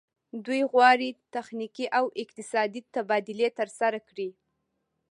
دوی 0.45 0.61
غواړي 0.71 1.09
تخنیکي 1.35 1.85
او 1.97 2.05
اقتصادي 2.23 2.81
تبادلې 2.95 3.49
ترسره 3.59 3.99
کړي 4.07 4.29